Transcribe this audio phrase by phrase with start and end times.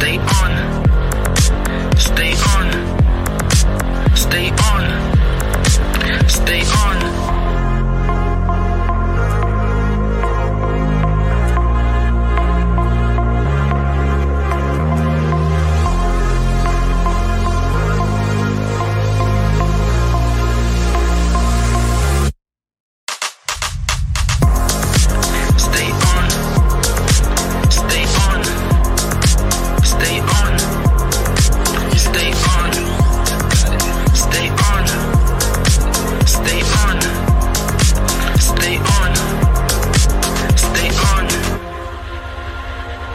[0.00, 0.16] they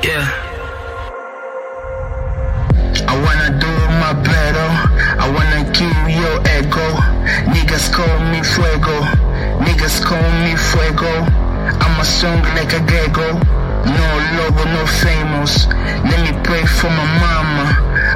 [0.06, 0.22] Yeah.
[3.09, 4.70] I wanna do my better.
[5.17, 6.88] I wanna kill your ego.
[7.50, 9.02] Niggas call me fuego.
[9.66, 11.09] Niggas call me fuego.
[11.81, 13.34] I'm a song like a gecko.
[13.97, 15.66] No logo, no famous.
[16.06, 17.66] Let me pray for my mama.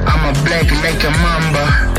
[0.06, 1.90] I'm a black like a mamba.